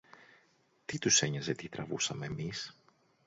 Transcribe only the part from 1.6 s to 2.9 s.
τραβούσαμε μεις;